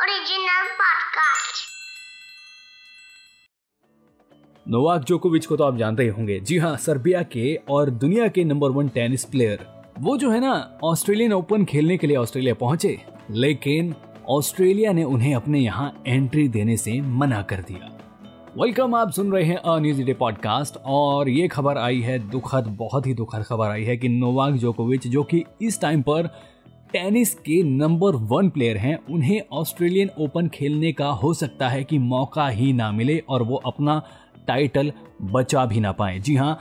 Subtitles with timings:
[0.00, 1.62] Original podcast.
[4.68, 8.44] Novak जोकोविच को तो आप जानते ही होंगे। जी हाँ सर्बिया के और दुनिया के
[8.44, 9.66] नंबर वन टेनिस प्लेयर
[9.98, 13.94] वो जो है ना ऑस्ट्रेलियन ओपन खेलने के लिए ऑस्ट्रेलिया पहुँचे, लेकिन
[14.28, 17.92] ऑस्ट्रेलिया ने उन्हें अपने यहाँ एंट्री देने से मना कर दिया।
[18.62, 22.76] वेलकम आप सुन रहे हैं अ न्यूज़ डे पॉडकास्ट और ये खबर आई है, दुखद,
[22.78, 26.55] बहुत ही दुखद खबर आई है कि नोवाक जोकोविच, जो कि इस टाइम पर
[26.92, 31.98] टेनिस के नंबर वन प्लेयर हैं। उन्हें ऑस्ट्रेलियन ओपन खेलने का हो सकता है कि
[31.98, 34.00] मौका ही ना मिले और वो अपना
[34.48, 36.58] टाइटल बचा भी ना पाए। जी हाँ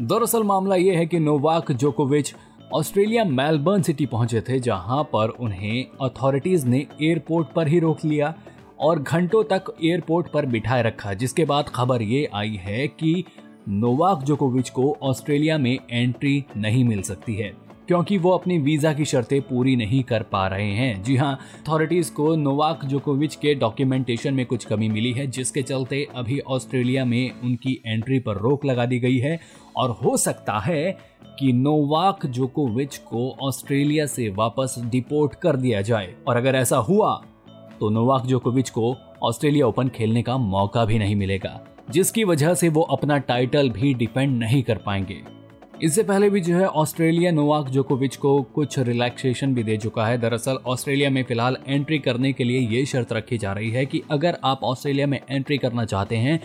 [0.00, 2.34] दरअसल मामला ये है कि नोवाक जोकोविच
[2.74, 8.34] ऑस्ट्रेलिया मेलबर्न सिटी पहुँचे थे, जहाँ पर उन्हें अथॉरिटीज ने एयरपोर्ट पर ही रोक लिया
[8.80, 13.24] और घंटों तक एयरपोर्ट पर बिठाए रखा। जिसके बाद खबर ये आई है कि
[13.68, 17.52] नोवाक जोकोविच को ऑस्ट्रेलिया में एंट्री नहीं मिल सकती है।
[17.92, 22.10] क्योंकि वो अपनी वीज़ा की शर्तें पूरी नहीं कर पा रहे हैं। जी हाँ अथॉरिटीज
[22.10, 27.40] को नोवाक जोकोविच के डॉक्यूमेंटेशन में कुछ कमी मिली है, जिसके चलते अभी ऑस्ट्रेलिया में
[27.40, 29.38] उनकी एंट्री पर रोक लगा दी गई है।
[29.76, 30.96] और हो सकता है
[31.38, 37.14] कि नोवाक जोकोविच को ऑस्ट्रेलिया से वापस डिपोर्ट कर दिया जाए। और अगर ऐसा हुआ
[37.80, 41.58] तो नोवाक जोकोविच को ऑस्ट्रेलिया ओपन खेलने का मौका भी नहीं मिलेगा,
[41.90, 45.20] जिसकी वजह से वो अपना टाइटल भी डिपेंड नहीं कर पाएँगे।
[45.82, 50.18] इससे पहले भी जो है ऑस्ट्रेलिया नोवाक जोकोविच को कुछ रिलैक्सेशन भी दे चुका है।
[50.18, 54.02] दरअसल ऑस्ट्रेलिया में फ़िलहाल एंट्री करने के लिए ये शर्त रखी जा रही है कि
[54.10, 56.38] अगर आप ऑस्ट्रेलिया में एंट्री करना चाहते हैं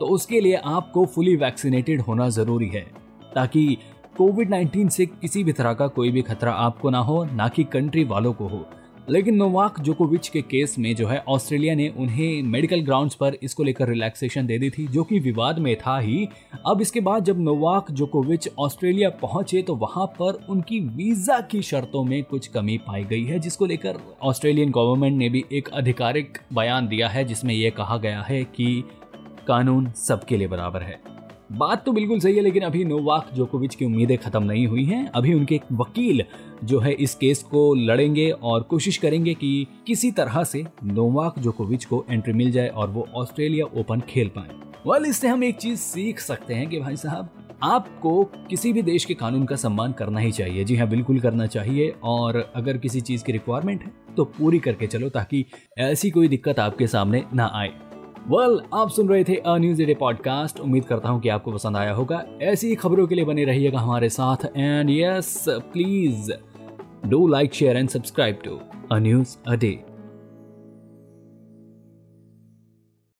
[0.00, 2.86] तो उसके लिए आपको फुली वैक्सीनेटेड होना ज़रूरी है,
[3.34, 3.76] ताकि
[4.18, 7.64] कोविड 19 से किसी भी तरह का कोई भी खतरा आपको ना हो, ना कि
[7.66, 8.66] कंट्री वालों को हो।
[9.08, 13.64] लेकिन नोवाक जोकोविच के केस में जो है, ऑस्ट्रेलिया ने उन्हें मेडिकल ग्राउंड्स पर इसको
[13.64, 16.28] लेकर रिलैक्सेशन दे दी थी, जो कि विवाद में था ही।
[16.66, 22.04] अब इसके बाद जब नोवाक जोकोविच ऑस्ट्रेलिया पहुँचे तो वहाँ पर उनकी वीज़ा की शर्तों
[22.04, 26.88] में कुछ कमी पाई गई है, जिसको लेकर ऑस्ट्रेलियन गवर्नमेंट ने भी एक आधिकारिक बयान
[26.88, 28.84] दिया है, जिसमें यह कहा गया है कि
[29.48, 31.00] कानून सबके लिए बराबर है।
[31.50, 35.04] बात तो बिल्कुल सही है, लेकिन अभी नोवाक जोकोविच की उम्मीदें खत्म नहीं हुई हैं।
[35.06, 36.22] अभी उनके एक वकील
[36.64, 41.84] जो है इस केस को लड़ेंगे और कोशिश करेंगे कि किसी तरह से नोवाक जोकोविच
[41.84, 44.48] को एंट्री मिल जाए और वो ऑस्ट्रेलिया ओपन खेल पाए।
[44.86, 47.28] वेल इससे हम एक चीज़ सीख सकते हैं कि भाई साहब,
[47.62, 51.46] आपको किसी भी देश के कानून का सम्मान करना ही चाहिए। जी हाँ बिल्कुल करना
[51.46, 55.44] चाहिए और अगर किसी चीज़ की रिक्वायरमेंट है तो पूरी करके चलो ताकि
[55.78, 57.72] ऐसी कोई दिक्कत आपके सामने ना आए।
[58.30, 61.52] वेल well, आप सुन रहे थे अ न्यूज़ डे पॉडकास्ट उम्मीद करता हूँ कि आपको
[61.52, 66.32] पसंद आया होगा। ऐसी खबरों के लिए बने रहिएगा हमारे साथ। And yes please
[67.06, 68.58] do like share and subscribe to
[68.92, 69.84] a news a day